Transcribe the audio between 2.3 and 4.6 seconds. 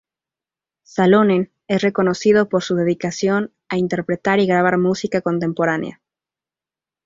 por su dedicación a interpretar y